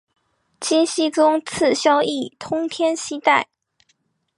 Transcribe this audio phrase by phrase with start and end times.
[0.59, 3.47] 金熙宗赐萧肄通天犀带。